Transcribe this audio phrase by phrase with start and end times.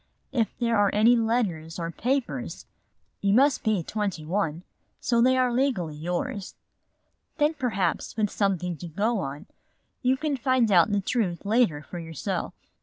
[0.31, 2.65] If there are any letters or papers,
[3.21, 4.63] you must be twenty one,
[4.99, 6.55] so they are legally yours.
[7.37, 9.45] Then perhaps with something to go on,
[10.01, 12.55] you can find out the truth later for yourself.